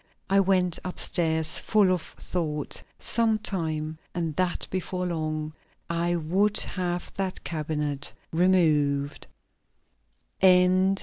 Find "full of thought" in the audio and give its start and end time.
1.59-2.81